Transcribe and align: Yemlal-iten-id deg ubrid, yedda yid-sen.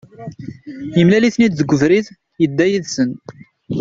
Yemlal-iten-id 0.97 1.53
deg 1.59 1.69
ubrid, 1.75 2.07
yedda 2.41 2.65
yid-sen. 2.71 3.11